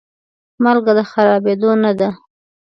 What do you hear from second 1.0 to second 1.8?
خرابېدو